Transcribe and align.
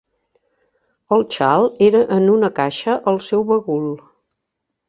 El 1.17 1.25
xal 1.35 1.69
era 1.89 2.01
en 2.17 2.25
una 2.39 2.51
caixa 2.61 2.99
al 3.13 3.23
seu 3.29 3.47
bagul. 3.55 3.89